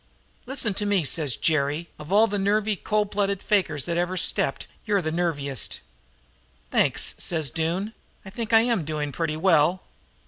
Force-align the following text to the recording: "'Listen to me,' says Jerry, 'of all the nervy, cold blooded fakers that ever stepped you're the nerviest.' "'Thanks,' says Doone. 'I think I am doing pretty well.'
"'Listen 0.47 0.73
to 0.73 0.85
me,' 0.87 1.03
says 1.05 1.35
Jerry, 1.35 1.87
'of 1.99 2.11
all 2.11 2.25
the 2.25 2.39
nervy, 2.39 2.75
cold 2.75 3.11
blooded 3.11 3.43
fakers 3.43 3.85
that 3.85 3.97
ever 3.97 4.17
stepped 4.17 4.65
you're 4.83 4.99
the 4.99 5.11
nerviest.' 5.11 5.79
"'Thanks,' 6.71 7.13
says 7.19 7.51
Doone. 7.51 7.93
'I 8.25 8.29
think 8.31 8.51
I 8.51 8.61
am 8.61 8.83
doing 8.83 9.11
pretty 9.11 9.37
well.' 9.37 9.83